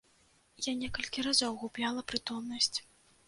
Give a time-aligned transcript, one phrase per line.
[0.67, 2.73] Я некалькі разоў губляла прытомнасць.